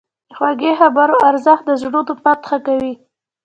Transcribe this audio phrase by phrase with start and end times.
[0.27, 2.93] د خوږې خبرې ارزښت د زړونو فتح کوي.